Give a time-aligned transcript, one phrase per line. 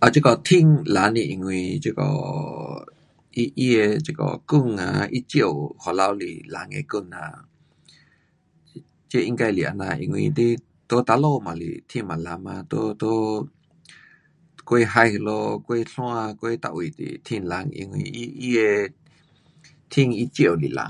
[0.00, 0.48] 啊这个天
[0.96, 1.48] 蓝是因为
[1.84, 2.00] 这个
[3.34, 5.34] 它，它的这个光啊，它照
[5.80, 6.22] 回来是
[6.54, 7.16] 蓝的光呐。
[9.10, 10.28] 这应该是这样，因为你
[10.88, 13.04] 在哪里也是天也蓝嘛，在，在
[14.68, 15.28] 过海那里
[15.66, 15.94] 过山
[16.38, 16.66] 过每位都
[16.98, 18.94] 是天蓝，因为它，它的
[19.92, 20.82] 天它照是蓝。